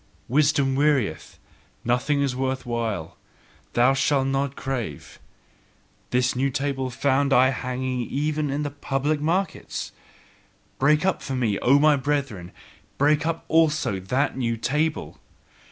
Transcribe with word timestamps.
"Wisdom 0.27 0.75
wearieth, 0.75 1.37
nothing 1.85 2.23
is 2.23 2.35
worth 2.35 2.65
while; 2.65 3.17
thou 3.73 3.93
shalt 3.93 4.25
not 4.25 4.55
crave!" 4.55 5.19
this 6.09 6.35
new 6.35 6.49
table 6.49 6.89
found 6.89 7.31
I 7.31 7.49
hanging 7.49 7.99
even 8.09 8.49
in 8.49 8.63
the 8.63 8.71
public 8.71 9.19
markets. 9.21 9.91
Break 10.79 11.05
up 11.05 11.21
for 11.21 11.35
me, 11.35 11.59
O 11.59 11.77
my 11.77 11.97
brethren, 11.97 12.51
break 12.97 13.27
up 13.27 13.45
also 13.47 13.99
that 13.99 14.35
NEW 14.35 14.57
table! 14.57 15.19